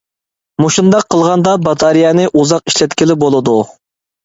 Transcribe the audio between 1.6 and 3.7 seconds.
باتارېيەنى ئۇزاق ئىشلەتكىلى بولىدۇ.